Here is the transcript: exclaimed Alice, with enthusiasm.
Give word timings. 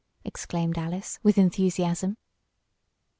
exclaimed 0.23 0.79
Alice, 0.79 1.19
with 1.21 1.37
enthusiasm. 1.37 2.17